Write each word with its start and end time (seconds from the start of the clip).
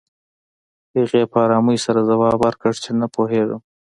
هغې 0.97 1.21
په 1.31 1.37
ارامۍ 1.45 1.77
سره 1.85 1.99
ځواب 2.09 2.37
ورکړ 2.41 2.71
چې 2.83 2.89
نه 2.99 3.07
پوهېږم 3.15 3.61